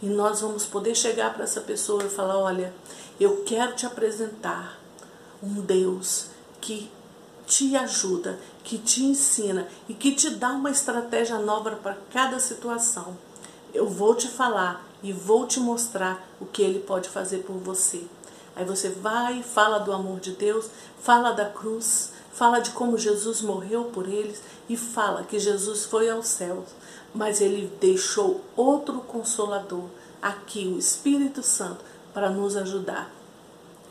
E 0.03 0.07
nós 0.07 0.43
vamos 0.43 0.67
poder 0.67 0.95
chegar 0.95 1.33
para 1.33 1.45
essa 1.45 1.63
pessoa 1.63 2.05
e 2.05 2.11
falar: 2.11 2.37
olha, 2.37 2.75
eu 3.19 3.43
quero 3.47 3.75
te 3.75 3.87
apresentar 3.87 4.79
um 5.43 5.63
Deus 5.63 6.32
que 6.63 6.89
te 7.47 7.77
ajuda, 7.77 8.39
que 8.65 8.79
te 8.79 9.03
ensina 9.03 9.67
e 9.89 9.95
que 9.95 10.15
te 10.15 10.31
dá 10.31 10.53
uma 10.53 10.71
estratégia 10.71 11.39
nova 11.39 11.73
para 11.73 11.99
cada 12.11 12.39
situação. 12.39 13.17
Eu 13.75 13.89
vou 13.89 14.15
te 14.15 14.29
falar 14.29 14.87
e 15.03 15.13
vou 15.13 15.47
te 15.47 15.59
mostrar 15.59 16.25
o 16.41 16.47
que 16.47 16.63
ele 16.63 16.79
pode 16.79 17.09
fazer 17.09 17.39
por 17.39 17.57
você. 17.57 18.05
Aí 18.55 18.65
você 18.65 18.91
vai 18.91 19.43
fala 19.43 19.79
do 19.79 19.93
amor 19.93 20.21
de 20.21 20.33
Deus, 20.33 20.71
fala 21.01 21.33
da 21.33 21.47
cruz, 21.47 22.13
fala 22.33 22.61
de 22.61 22.71
como 22.71 22.97
Jesus 22.97 23.43
morreu 23.43 23.85
por 23.87 24.09
eles 24.09 24.41
e 24.69 24.77
fala 24.77 25.25
que 25.25 25.39
Jesus 25.39 25.85
foi 25.85 26.09
ao 26.09 26.23
céu, 26.23 26.65
mas 27.13 27.41
ele 27.41 27.73
deixou 27.81 28.41
outro 28.55 29.01
consolador 29.01 29.87
aqui, 30.21 30.67
o 30.69 30.79
Espírito 30.79 31.43
Santo, 31.43 31.85
para 32.15 32.31
nos 32.31 32.57
ajudar. 32.57 33.11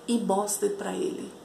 E 0.07 0.17
mostre 0.17 0.69
para 0.69 0.93
ele 0.93 1.40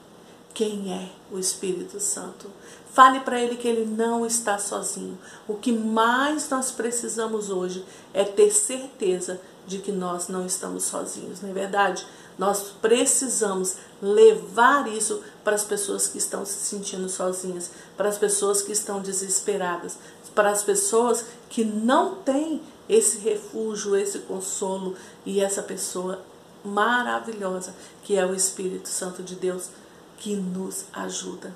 quem 0.57 0.91
é 0.91 1.11
o 1.31 1.39
Espírito 1.39 2.01
Santo. 2.01 2.51
Fale 2.91 3.21
para 3.21 3.39
ele 3.39 3.57
que 3.57 3.69
ele 3.69 3.85
não 3.85 4.25
está 4.25 4.59
sozinho. 4.59 5.19
O 5.47 5.53
que 5.53 5.71
mais 5.71 6.49
nós 6.49 6.71
precisamos 6.71 7.51
hoje 7.51 7.85
é 8.15 8.25
ter 8.25 8.51
certeza 8.51 9.39
de 9.67 9.81
que 9.81 9.93
nós 9.93 10.29
não 10.29 10.47
estamos 10.47 10.85
sozinhos, 10.85 11.43
não 11.43 11.51
é 11.51 11.53
verdade? 11.53 12.07
Nós 12.39 12.73
precisamos 12.81 13.77
levar 14.01 14.91
isso 14.91 15.23
para 15.45 15.55
as 15.55 15.63
pessoas 15.63 16.07
que 16.07 16.17
estão 16.17 16.47
se 16.47 16.55
sentindo 16.55 17.09
sozinhas, 17.11 17.71
para 17.95 18.09
as 18.09 18.17
pessoas 18.17 18.63
que 18.63 18.73
estão 18.73 19.03
desesperadas, 19.03 19.99
para 20.35 20.51
as 20.51 20.63
pessoas 20.63 21.27
que 21.51 21.67
não 21.67 22.15
têm 22.15 22.63
esse 22.89 23.19
refúgio, 23.19 23.95
esse 23.95 24.21
consolo 24.21 24.95
e 25.27 25.39
essa 25.39 25.63
pessoa 25.63 26.23
maravilhosa 26.65 27.75
que 28.03 28.17
é 28.17 28.25
o 28.25 28.35
Espírito 28.35 28.89
Santo 28.89 29.23
de 29.23 29.35
Deus 29.35 29.69
que 30.19 30.35
nos 30.37 30.87
ajuda. 30.93 31.55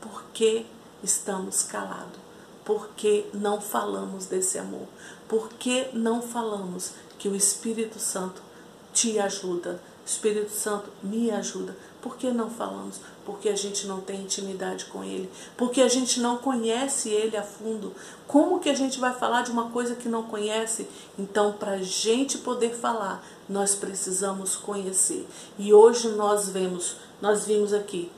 Por 0.00 0.24
que 0.32 0.66
estamos 1.02 1.62
calados? 1.62 2.18
Por 2.64 2.88
que 2.96 3.26
não 3.32 3.60
falamos 3.60 4.26
desse 4.26 4.58
amor? 4.58 4.88
Por 5.28 5.50
que 5.50 5.88
não 5.92 6.20
falamos 6.20 6.92
que 7.18 7.28
o 7.28 7.36
Espírito 7.36 7.98
Santo 7.98 8.42
te 8.92 9.18
ajuda? 9.18 9.80
Espírito 10.04 10.50
Santo 10.52 10.90
me 11.02 11.30
ajuda. 11.30 11.76
Por 12.00 12.16
que 12.16 12.30
não 12.30 12.48
falamos? 12.48 13.00
Porque 13.24 13.48
a 13.48 13.56
gente 13.56 13.88
não 13.88 14.00
tem 14.00 14.22
intimidade 14.22 14.84
com 14.84 15.02
Ele. 15.02 15.28
Porque 15.56 15.80
a 15.80 15.88
gente 15.88 16.20
não 16.20 16.38
conhece 16.38 17.08
Ele 17.08 17.36
a 17.36 17.42
fundo. 17.42 17.92
Como 18.28 18.60
que 18.60 18.68
a 18.68 18.74
gente 18.74 19.00
vai 19.00 19.12
falar 19.12 19.42
de 19.42 19.50
uma 19.50 19.70
coisa 19.70 19.96
que 19.96 20.08
não 20.08 20.22
conhece? 20.22 20.86
Então, 21.18 21.54
para 21.54 21.72
a 21.72 21.82
gente 21.82 22.38
poder 22.38 22.74
falar, 22.76 23.26
nós 23.48 23.74
precisamos 23.74 24.54
conhecer. 24.54 25.26
E 25.58 25.74
hoje 25.74 26.08
nós 26.10 26.48
vemos 26.48 26.96
nós 27.20 27.46
vimos 27.46 27.72
aqui 27.72 28.10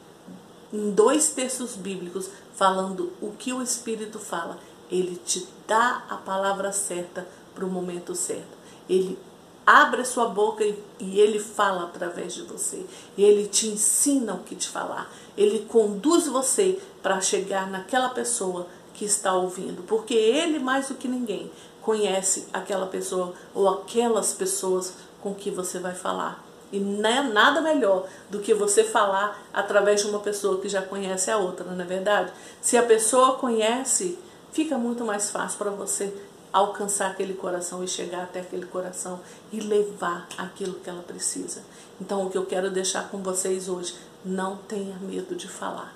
em 0.72 0.90
dois 0.90 1.30
textos 1.30 1.76
bíblicos 1.76 2.30
falando 2.54 3.12
o 3.20 3.32
que 3.32 3.52
o 3.52 3.62
Espírito 3.62 4.18
fala. 4.18 4.58
Ele 4.90 5.16
te 5.24 5.46
dá 5.66 6.04
a 6.08 6.16
palavra 6.16 6.72
certa 6.72 7.26
para 7.54 7.64
o 7.64 7.70
momento 7.70 8.14
certo. 8.14 8.58
Ele 8.88 9.18
abre 9.66 10.00
a 10.00 10.04
sua 10.04 10.28
boca 10.28 10.64
e, 10.64 10.82
e, 10.98 11.20
ele 11.20 11.38
fala 11.38 11.84
através 11.84 12.34
de 12.34 12.42
você. 12.42 12.84
E 13.16 13.22
ele 13.22 13.46
te 13.46 13.68
ensina 13.68 14.34
o 14.34 14.42
que 14.42 14.56
te 14.56 14.68
falar. 14.68 15.12
Ele 15.36 15.60
conduz 15.68 16.26
você 16.26 16.80
para 17.02 17.20
chegar 17.20 17.70
naquela 17.70 18.08
pessoa 18.08 18.66
que 18.94 19.04
está 19.04 19.34
ouvindo. 19.34 19.82
Porque 19.82 20.14
ele, 20.14 20.58
mais 20.58 20.88
do 20.88 20.94
que 20.94 21.06
ninguém, 21.06 21.50
conhece 21.82 22.46
aquela 22.52 22.86
pessoa 22.86 23.34
ou 23.54 23.68
aquelas 23.68 24.32
pessoas 24.32 24.94
com 25.20 25.34
que 25.34 25.50
você 25.50 25.78
vai 25.78 25.94
falar. 25.94 26.47
E 26.70 26.78
não 26.78 27.08
é 27.08 27.22
nada 27.22 27.60
melhor 27.60 28.06
do 28.28 28.40
que 28.40 28.52
você 28.52 28.84
falar 28.84 29.42
através 29.52 30.02
de 30.02 30.08
uma 30.08 30.20
pessoa 30.20 30.60
que 30.60 30.68
já 30.68 30.82
conhece 30.82 31.30
a 31.30 31.38
outra, 31.38 31.64
não 31.64 31.82
é 31.82 31.86
verdade? 31.86 32.32
Se 32.60 32.76
a 32.76 32.82
pessoa 32.82 33.36
conhece, 33.36 34.18
fica 34.52 34.76
muito 34.76 35.04
mais 35.04 35.30
fácil 35.30 35.58
para 35.58 35.70
você 35.70 36.12
alcançar 36.52 37.10
aquele 37.10 37.34
coração 37.34 37.84
e 37.84 37.88
chegar 37.88 38.22
até 38.22 38.40
aquele 38.40 38.66
coração 38.66 39.20
e 39.52 39.60
levar 39.60 40.26
aquilo 40.36 40.74
que 40.74 40.88
ela 40.88 41.02
precisa. 41.02 41.62
Então, 42.00 42.26
o 42.26 42.30
que 42.30 42.38
eu 42.38 42.46
quero 42.46 42.70
deixar 42.70 43.10
com 43.10 43.22
vocês 43.22 43.68
hoje, 43.68 43.94
não 44.24 44.56
tenha 44.56 44.96
medo 44.96 45.34
de 45.34 45.48
falar. 45.48 45.94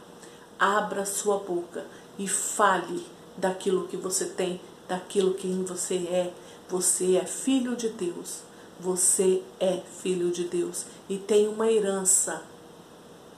Abra 0.59 1.05
sua 1.05 1.39
boca 1.39 1.85
e 2.19 2.29
fale 2.29 3.07
daquilo 3.37 3.89
que 3.89 3.97
você 3.97 4.27
tem, 4.27 4.61
daquilo 4.89 5.35
que 5.35 5.49
você 5.49 5.97
é. 5.97 6.33
Você 6.69 7.17
é 7.17 7.27
filho 7.27 7.75
de 7.77 7.89
Deus. 7.89 8.43
Você 8.81 9.43
é 9.61 9.81
filho 10.03 10.31
de 10.31 10.45
Deus 10.45 10.87
e 11.09 11.17
tem 11.17 11.49
uma 11.49 11.71
herança, 11.71 12.43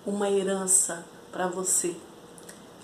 uma 0.06 0.30
herança 0.30 1.04
para 1.30 1.46
você. 1.46 1.94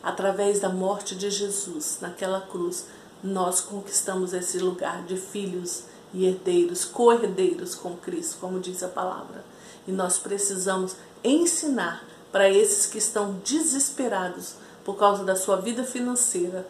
Através 0.03 0.61
da 0.61 0.69
morte 0.69 1.15
de 1.15 1.31
Jesus 1.31 1.99
naquela 2.01 2.41
cruz, 2.41 2.87
nós 3.23 3.61
conquistamos 3.61 4.33
esse 4.33 4.59
lugar 4.59 5.05
de 5.05 5.17
filhos 5.17 5.85
e 6.13 6.27
herdeiros, 6.27 6.85
co-herdeiros 6.85 7.75
com 7.75 7.97
Cristo, 7.97 8.39
como 8.41 8.59
diz 8.59 8.83
a 8.83 8.89
palavra. 8.89 9.45
E 9.87 9.93
nós 9.93 10.19
precisamos 10.19 10.97
ensinar 11.23 12.05
para 12.33 12.49
esses 12.49 12.87
que 12.87 12.99
estão 12.99 13.41
desesperados 13.45 14.55
por 14.85 14.97
causa 14.97 15.25
da 15.25 15.37
sua 15.37 15.57
vida 15.57 15.85
financeira. 15.85 16.67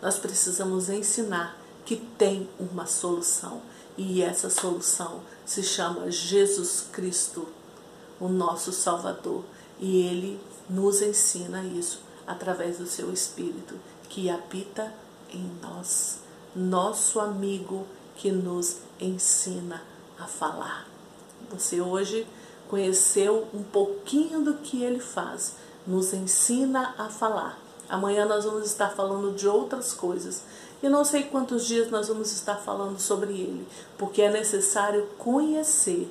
Nós 0.00 0.18
precisamos 0.18 0.88
ensinar 0.88 1.58
que 1.84 1.96
tem 1.96 2.48
uma 2.58 2.86
solução. 2.86 3.60
E 3.98 4.22
essa 4.22 4.48
solução 4.48 5.22
se 5.44 5.60
chama 5.60 6.08
Jesus 6.08 6.86
Cristo, 6.92 7.48
o 8.20 8.28
nosso 8.28 8.72
Salvador. 8.72 9.42
E 9.80 10.02
ele 10.02 10.40
nos 10.70 11.02
ensina 11.02 11.64
isso 11.64 12.00
através 12.24 12.78
do 12.78 12.86
seu 12.86 13.12
Espírito 13.12 13.74
que 14.08 14.30
habita 14.30 14.94
em 15.30 15.50
nós, 15.60 16.20
nosso 16.54 17.18
amigo 17.18 17.86
que 18.16 18.30
nos 18.30 18.78
ensina 19.00 19.82
a 20.16 20.26
falar. 20.26 20.86
Você 21.50 21.80
hoje 21.80 22.24
conheceu 22.68 23.48
um 23.52 23.64
pouquinho 23.64 24.44
do 24.44 24.54
que 24.54 24.82
ele 24.82 25.00
faz, 25.00 25.56
nos 25.84 26.12
ensina 26.12 26.94
a 26.96 27.08
falar. 27.08 27.58
Amanhã 27.88 28.26
nós 28.26 28.44
vamos 28.44 28.66
estar 28.66 28.90
falando 28.90 29.34
de 29.34 29.48
outras 29.48 29.92
coisas. 29.92 30.42
E 30.82 30.88
não 30.88 31.04
sei 31.04 31.24
quantos 31.24 31.66
dias 31.66 31.90
nós 31.90 32.08
vamos 32.08 32.32
estar 32.32 32.56
falando 32.56 33.00
sobre 33.00 33.32
ele, 33.32 33.66
porque 33.96 34.22
é 34.22 34.30
necessário 34.30 35.06
conhecer 35.18 36.08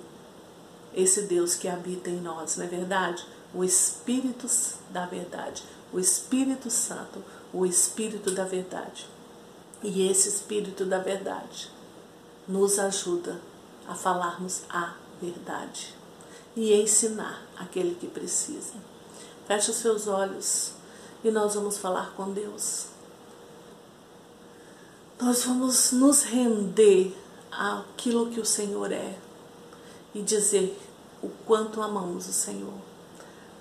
esse 0.93 1.21
Deus 1.23 1.55
que 1.55 1.67
habita 1.67 2.09
em 2.09 2.19
nós, 2.19 2.57
não 2.57 2.65
é 2.65 2.67
verdade? 2.67 3.25
O 3.53 3.63
Espírito 3.63 4.47
da 4.89 5.05
verdade, 5.05 5.63
o 5.93 5.99
Espírito 5.99 6.69
Santo, 6.69 7.23
o 7.53 7.65
Espírito 7.65 8.31
da 8.31 8.43
verdade. 8.43 9.07
E 9.81 10.09
esse 10.09 10.27
Espírito 10.27 10.85
da 10.85 10.97
verdade 10.97 11.71
nos 12.47 12.79
ajuda 12.79 13.39
a 13.87 13.95
falarmos 13.95 14.63
a 14.69 14.95
verdade 15.21 15.93
e 16.55 16.73
ensinar 16.73 17.45
aquele 17.55 17.95
que 17.95 18.07
precisa. 18.07 18.73
Feche 19.47 19.71
os 19.71 19.77
seus 19.77 20.07
olhos 20.07 20.71
e 21.23 21.31
nós 21.31 21.55
vamos 21.55 21.77
falar 21.77 22.13
com 22.15 22.33
Deus. 22.33 22.96
Nós 25.19 25.45
vamos 25.45 25.91
nos 25.93 26.21
render 26.21 27.17
àquilo 27.51 28.29
que 28.29 28.39
o 28.39 28.45
Senhor 28.45 28.91
é 28.91 29.17
e 30.13 30.21
dizer 30.21 30.77
o 31.23 31.29
quanto 31.43 31.81
amamos 31.81 32.27
o 32.27 32.33
Senhor. 32.33 32.73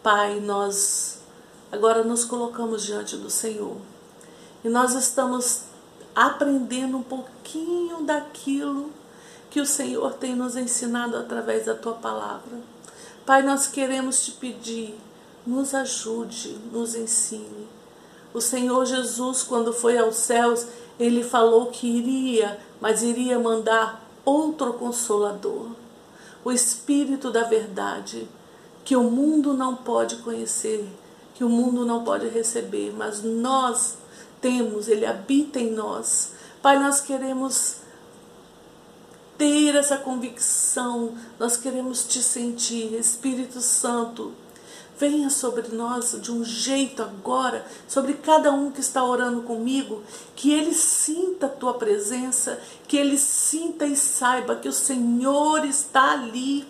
Pai, 0.02 0.38
nós 0.38 1.20
agora 1.72 2.04
nos 2.04 2.26
colocamos 2.26 2.84
diante 2.84 3.16
do 3.16 3.30
Senhor 3.30 3.78
e 4.62 4.68
nós 4.68 4.92
estamos 4.94 5.62
aprendendo 6.14 6.98
um 6.98 7.02
pouquinho 7.02 8.02
daquilo 8.02 8.90
que 9.50 9.58
o 9.58 9.66
Senhor 9.66 10.12
tem 10.12 10.36
nos 10.36 10.56
ensinado 10.56 11.16
através 11.16 11.64
da 11.64 11.74
tua 11.74 11.94
palavra. 11.94 12.60
Pai, 13.24 13.42
nós 13.42 13.66
queremos 13.66 14.22
te 14.22 14.32
pedir, 14.32 14.94
nos 15.46 15.74
ajude, 15.74 16.58
nos 16.70 16.94
ensine. 16.94 17.66
O 18.34 18.42
Senhor 18.42 18.84
Jesus, 18.84 19.42
quando 19.42 19.72
foi 19.72 19.96
aos 19.96 20.16
céus, 20.16 20.66
ele 20.98 21.22
falou 21.22 21.66
que 21.66 21.86
iria, 21.86 22.58
mas 22.80 23.02
iria 23.02 23.38
mandar 23.38 24.04
outro 24.24 24.74
consolador, 24.74 25.70
o 26.44 26.50
Espírito 26.50 27.30
da 27.30 27.44
Verdade, 27.44 28.28
que 28.84 28.96
o 28.96 29.04
mundo 29.04 29.52
não 29.52 29.74
pode 29.74 30.16
conhecer, 30.16 30.88
que 31.34 31.44
o 31.44 31.48
mundo 31.48 31.84
não 31.84 32.04
pode 32.04 32.28
receber, 32.28 32.94
mas 32.96 33.22
nós 33.22 33.98
temos, 34.40 34.88
ele 34.88 35.04
habita 35.04 35.58
em 35.58 35.70
nós. 35.70 36.32
Pai, 36.62 36.78
nós 36.78 37.00
queremos 37.00 37.76
ter 39.36 39.74
essa 39.74 39.96
convicção, 39.96 41.14
nós 41.38 41.56
queremos 41.56 42.04
te 42.04 42.22
sentir, 42.22 42.94
Espírito 42.94 43.60
Santo. 43.60 44.32
Venha 44.98 45.28
sobre 45.28 45.68
nós 45.68 46.18
de 46.22 46.32
um 46.32 46.42
jeito 46.42 47.02
agora, 47.02 47.66
sobre 47.86 48.14
cada 48.14 48.50
um 48.50 48.70
que 48.70 48.80
está 48.80 49.04
orando 49.04 49.42
comigo, 49.42 50.02
que 50.34 50.52
ele 50.52 50.72
sinta 50.72 51.46
a 51.46 51.50
tua 51.50 51.74
presença, 51.74 52.58
que 52.88 52.96
ele 52.96 53.18
sinta 53.18 53.86
e 53.86 53.94
saiba 53.94 54.56
que 54.56 54.68
o 54.68 54.72
Senhor 54.72 55.66
está 55.66 56.12
ali, 56.12 56.66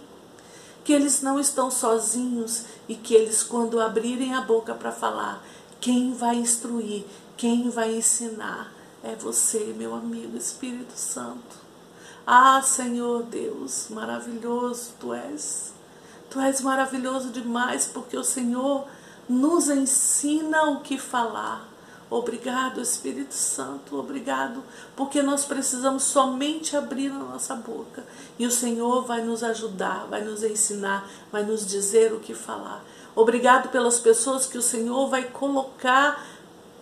que 0.85 0.93
eles 0.93 1.23
não 1.23 1.39
estão 1.39 1.71
sozinhos 1.71 2.65
e 2.89 2.97
que 2.97 3.15
eles, 3.15 3.43
quando 3.45 3.81
abrirem 3.81 4.35
a 4.35 4.41
boca 4.41 4.75
para 4.75 4.91
falar, 4.91 5.45
quem 5.81 6.13
vai 6.13 6.37
instruir, 6.37 7.05
quem 7.37 7.71
vai 7.71 7.97
ensinar 7.97 8.73
é 9.05 9.15
você, 9.15 9.73
meu 9.77 9.95
amigo 9.95 10.37
Espírito 10.37 10.97
Santo. 10.97 11.65
Ah, 12.27 12.61
Senhor 12.61 13.23
Deus, 13.23 13.87
maravilhoso 13.91 14.95
tu 14.99 15.15
és. 15.15 15.76
Tu 16.31 16.41
és 16.41 16.61
maravilhoso 16.61 17.31
demais 17.31 17.87
porque 17.87 18.17
o 18.17 18.25
Senhor 18.25 18.87
nos 19.29 19.69
ensina 19.69 20.71
o 20.71 20.81
que 20.81 20.99
falar. 20.99 21.69
Obrigado, 22.09 22.81
Espírito 22.81 23.35
Santo, 23.35 23.99
obrigado, 23.99 24.63
porque 24.95 25.23
nós 25.23 25.45
precisamos 25.45 26.05
somente 26.05 26.77
abrir 26.77 27.11
a 27.11 27.19
nossa 27.19 27.57
boca 27.57 28.05
e 28.39 28.47
o 28.47 28.51
Senhor 28.51 29.05
vai 29.05 29.23
nos 29.23 29.43
ajudar, 29.43 30.07
vai 30.07 30.23
nos 30.23 30.45
ensinar, 30.45 31.09
vai 31.33 31.43
nos 31.43 31.67
dizer 31.67 32.13
o 32.13 32.21
que 32.21 32.33
falar. 32.33 32.85
Obrigado 33.17 33.71
pelas 33.71 33.99
pessoas 33.99 34.47
que 34.47 34.57
o 34.57 34.63
Senhor 34.63 35.09
vai 35.09 35.25
colocar 35.25 36.25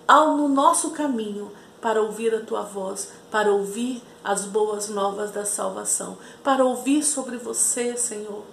ao 0.06 0.36
no 0.36 0.46
nosso 0.46 0.90
caminho 0.90 1.50
para 1.80 2.02
ouvir 2.02 2.34
a 2.34 2.40
tua 2.40 2.62
voz, 2.62 3.10
para 3.30 3.50
ouvir 3.50 4.02
as 4.22 4.44
boas 4.44 4.90
novas 4.90 5.30
da 5.30 5.46
salvação, 5.46 6.18
para 6.42 6.64
ouvir 6.64 7.02
sobre 7.02 7.38
você, 7.38 7.96
Senhor, 7.96 8.44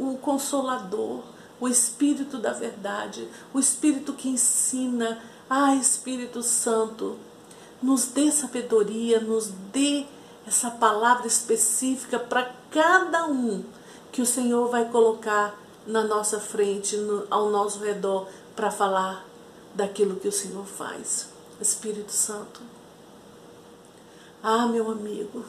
o 0.00 0.16
consolador, 0.16 1.22
o 1.60 1.68
Espírito 1.68 2.38
da 2.38 2.52
verdade, 2.52 3.28
o 3.52 3.60
Espírito 3.60 4.14
que 4.14 4.28
ensina. 4.28 5.22
Ah, 5.48 5.74
Espírito 5.74 6.42
Santo, 6.42 7.18
nos 7.82 8.06
dê 8.06 8.30
sabedoria, 8.30 9.20
nos 9.20 9.48
dê 9.72 10.06
essa 10.46 10.70
palavra 10.70 11.26
específica 11.26 12.18
para 12.18 12.54
cada 12.70 13.26
um 13.26 13.64
que 14.10 14.22
o 14.22 14.26
Senhor 14.26 14.70
vai 14.70 14.88
colocar 14.88 15.58
na 15.86 16.04
nossa 16.04 16.40
frente, 16.40 16.96
no, 16.96 17.26
ao 17.30 17.50
nosso 17.50 17.80
redor, 17.80 18.28
para 18.54 18.70
falar 18.70 19.24
daquilo 19.74 20.16
que 20.16 20.28
o 20.28 20.32
Senhor 20.32 20.64
faz. 20.64 21.28
Espírito 21.60 22.12
Santo. 22.12 22.60
Ah, 24.42 24.66
meu 24.66 24.90
amigo, 24.90 25.44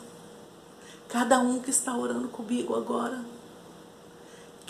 cada 1.07 1.39
um 1.39 1.59
que 1.59 1.69
está 1.69 1.95
orando 1.95 2.27
comigo 2.27 2.75
agora, 2.75 3.23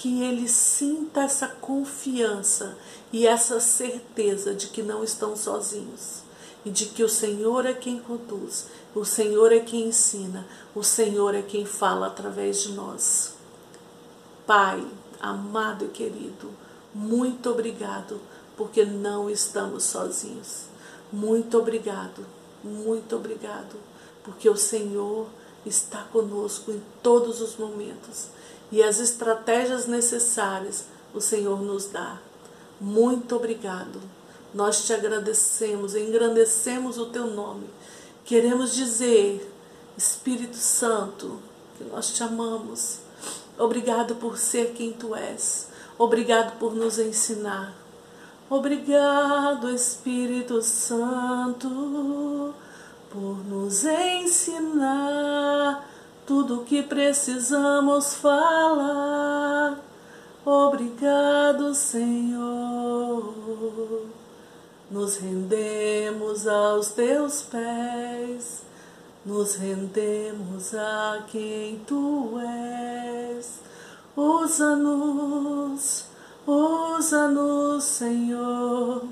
que 0.02 0.24
ele 0.24 0.48
sinta 0.48 1.22
essa 1.22 1.48
confiança 1.48 2.76
e 3.14 3.28
essa 3.28 3.60
certeza 3.60 4.52
de 4.52 4.66
que 4.66 4.82
não 4.82 5.04
estão 5.04 5.38
sozinhos 5.38 6.24
e 6.66 6.72
de 6.72 6.88
que 6.88 7.04
o 7.04 7.10
Senhor 7.10 7.68
é 7.68 7.74
quem 7.76 8.00
conduz, 8.00 8.66
o 8.96 9.06
Senhor 9.06 9.52
é 9.52 9.60
quem 9.60 9.90
ensina, 9.90 10.48
o 10.74 10.82
Senhor 10.82 11.36
é 11.36 11.44
quem 11.44 11.68
fala 11.68 12.08
através 12.08 12.64
de 12.64 12.72
nós. 12.72 13.36
Pai, 14.48 14.84
amado 15.20 15.86
e 15.86 15.90
querido, 15.90 16.50
muito 16.96 17.52
obrigado 17.52 18.20
porque 18.58 18.84
não 18.84 19.30
estamos 19.30 19.84
sozinhos. 19.84 20.64
Muito 21.14 21.60
obrigado, 21.60 22.26
muito 22.64 23.16
obrigado, 23.16 23.76
porque 24.24 24.50
o 24.50 24.58
Senhor 24.58 25.28
está 25.64 26.06
conosco 26.06 26.72
em 26.72 26.82
todos 27.04 27.40
os 27.40 27.56
momentos 27.56 28.41
e 28.72 28.82
as 28.82 29.00
estratégias 29.00 29.86
necessárias 29.86 30.86
o 31.14 31.20
Senhor 31.20 31.62
nos 31.62 31.88
dá. 31.88 32.18
Muito 32.80 33.36
obrigado. 33.36 34.02
Nós 34.54 34.86
te 34.86 34.94
agradecemos, 34.94 35.96
engrandecemos 35.96 36.98
o 36.98 37.08
teu 37.08 37.28
nome. 37.28 37.70
Queremos 38.26 38.74
dizer, 38.74 39.52
Espírito 39.98 40.58
Santo, 40.58 41.40
que 41.78 41.84
nós 41.84 42.12
te 42.12 42.24
amamos. 42.24 43.00
Obrigado 43.58 44.16
por 44.16 44.38
ser 44.38 44.74
quem 44.74 44.94
tu 44.94 45.16
és. 45.16 45.68
Obrigado 45.98 46.58
por 46.58 46.74
nos 46.74 46.98
ensinar. 46.98 47.74
Obrigado, 48.50 49.70
Espírito 49.70 50.62
Santo. 50.62 52.54
por 53.12 53.46
nos 53.46 53.84
ensinar 53.84 55.86
tudo 56.32 56.62
o 56.62 56.64
que 56.64 56.82
precisamos 56.82 58.14
falar. 58.14 59.78
Obrigado, 60.46 61.76
Senhor. 61.76 63.34
Nos 64.90 65.18
rendemos 65.18 66.48
aos 66.48 66.92
teus 66.92 67.42
pés, 67.42 68.64
nos 69.26 69.56
rendemos 69.56 70.74
a 70.74 71.26
quem 71.30 71.80
tu 71.80 72.40
és. 72.40 73.60
Usa-nos, 74.16 76.06
usa-nos, 76.48 77.84
Senhor, 77.84 79.04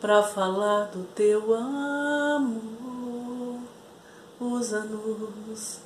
para 0.00 0.22
falar 0.22 0.86
do 0.86 1.02
teu 1.14 1.54
amor. 1.54 3.60
Usa-nos, 4.40 5.81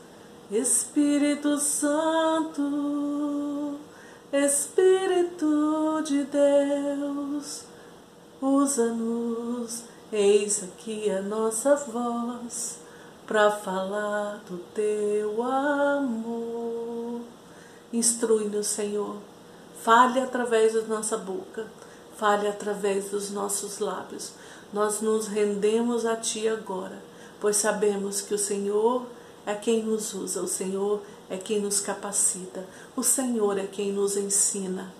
Espírito 0.51 1.59
Santo, 1.59 2.63
Espírito 4.33 6.01
de 6.05 6.23
Deus, 6.23 7.65
usa-nos, 8.41 9.83
eis 10.13 10.63
aqui 10.63 11.11
a 11.11 11.21
nossa 11.21 11.75
voz 11.75 12.79
para 13.27 13.51
falar 13.51 14.41
do 14.49 14.59
teu 14.73 15.43
amor. 15.43 17.23
Instrui-nos, 17.93 18.69
Senhor. 18.69 19.17
Fale 19.83 20.21
através 20.21 20.75
da 20.75 20.83
nossa 20.83 21.19
boca, 21.19 21.67
fale 22.17 22.47
através 22.47 23.11
dos 23.11 23.33
nossos 23.33 23.81
lábios. 23.81 24.31
Nós 24.73 25.01
nos 25.01 25.27
rendemos 25.27 26.07
a 26.07 26.15
Ti 26.15 26.47
agora, 26.47 27.03
pois 27.41 27.57
sabemos 27.57 28.21
que 28.21 28.33
o 28.33 28.39
Senhor 28.39 29.16
é 29.47 29.55
quem 29.55 29.85
nos 29.85 30.13
usa, 30.13 30.43
o 30.43 30.49
Senhor 30.49 31.01
é 31.31 31.39
quem 31.39 31.61
nos 31.61 31.81
capacita, 31.81 32.67
o 32.97 33.03
Senhor 33.05 33.57
é 33.57 33.67
quem 33.67 33.93
nos 33.93 34.17
ensina. 34.17 34.93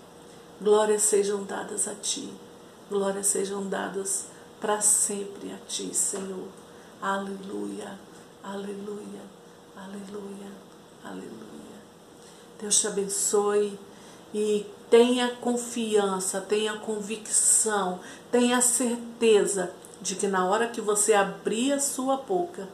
Glórias 0.61 1.01
sejam 1.01 1.43
dadas 1.43 1.85
a 1.85 1.93
Ti, 1.93 2.33
glórias 2.89 3.27
sejam 3.27 3.67
dadas 3.67 4.27
para 4.61 4.79
sempre 4.79 5.51
a 5.51 5.57
Ti, 5.67 5.93
Senhor. 5.93 6.47
Aleluia, 7.01 7.99
aleluia, 8.41 9.21
aleluia, 9.75 10.51
aleluia. 11.03 11.77
Deus 12.59 12.79
te 12.79 12.87
abençoe 12.87 13.77
e 14.33 14.65
tenha 14.89 15.35
confiança, 15.35 16.39
tenha 16.39 16.77
convicção, 16.77 17.99
tenha 18.31 18.61
certeza 18.61 19.73
de 20.01 20.15
que 20.15 20.27
na 20.27 20.45
hora 20.45 20.69
que 20.69 20.79
você 20.79 21.13
abrir 21.13 21.73
a 21.73 21.79
sua 21.81 22.15
boca, 22.17 22.67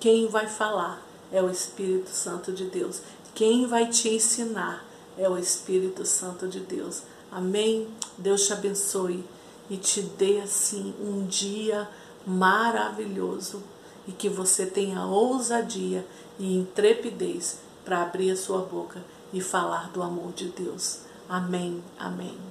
quem 0.00 0.26
vai 0.26 0.48
falar 0.48 1.09
é 1.32 1.42
o 1.42 1.50
Espírito 1.50 2.10
Santo 2.10 2.52
de 2.52 2.64
Deus. 2.64 3.00
Quem 3.34 3.66
vai 3.66 3.88
te 3.88 4.08
ensinar 4.08 4.84
é 5.16 5.28
o 5.28 5.38
Espírito 5.38 6.04
Santo 6.04 6.48
de 6.48 6.60
Deus. 6.60 7.02
Amém? 7.30 7.88
Deus 8.18 8.46
te 8.46 8.52
abençoe 8.52 9.24
e 9.68 9.76
te 9.76 10.02
dê 10.02 10.40
assim 10.40 10.94
um 11.00 11.26
dia 11.26 11.88
maravilhoso 12.26 13.62
e 14.06 14.12
que 14.12 14.28
você 14.28 14.66
tenha 14.66 15.06
ousadia 15.06 16.04
e 16.38 16.56
intrepidez 16.56 17.58
para 17.84 18.02
abrir 18.02 18.32
a 18.32 18.36
sua 18.36 18.62
boca 18.62 19.02
e 19.32 19.40
falar 19.40 19.90
do 19.90 20.02
amor 20.02 20.32
de 20.32 20.48
Deus. 20.48 21.00
Amém, 21.28 21.82
amém. 21.98 22.49